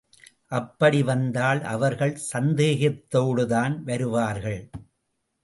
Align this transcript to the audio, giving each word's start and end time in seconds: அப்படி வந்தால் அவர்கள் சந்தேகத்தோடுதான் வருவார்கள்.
அப்படி 0.51 1.03
வந்தால் 1.03 1.61
அவர்கள் 1.63 2.17
சந்தேகத்தோடுதான் 2.33 3.75
வருவார்கள். 3.83 4.61